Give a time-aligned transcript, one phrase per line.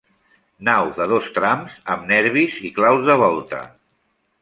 [0.69, 3.65] Nau de dos trams, amb nervis i claus de volta.